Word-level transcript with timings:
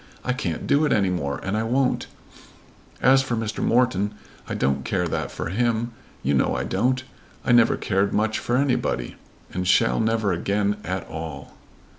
"I 0.25 0.33
can't 0.33 0.65
do 0.65 0.83
it 0.85 0.91
any 0.91 1.11
more, 1.11 1.39
and 1.43 1.55
I 1.55 1.61
won't. 1.61 2.07
As 3.03 3.21
for 3.21 3.35
Mr. 3.35 3.63
Morton, 3.63 4.15
I 4.49 4.55
don't 4.55 4.83
care 4.83 5.07
that 5.07 5.29
for 5.29 5.49
him. 5.49 5.91
You 6.23 6.33
know 6.33 6.55
I 6.55 6.63
don't. 6.63 7.03
I 7.45 7.51
never 7.51 7.77
cared 7.77 8.11
much 8.11 8.39
for 8.39 8.57
anybody, 8.57 9.15
and 9.53 9.67
shall 9.67 9.99
never 9.99 10.33
again 10.33 10.73
care 10.81 10.91
at 10.91 11.07
all." 11.07 11.53